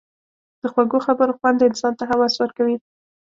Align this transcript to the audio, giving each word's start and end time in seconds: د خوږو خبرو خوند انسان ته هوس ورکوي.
د 0.61 0.63
خوږو 0.73 0.99
خبرو 1.07 1.37
خوند 1.39 1.67
انسان 1.69 1.93
ته 1.99 2.03
هوس 2.09 2.33
ورکوي. 2.37 2.75